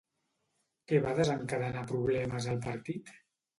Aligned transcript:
Què 0.91 1.01
va 1.03 1.13
desencadenar 1.19 1.85
problemes 1.93 2.51
al 2.57 2.61
partit? 2.67 3.15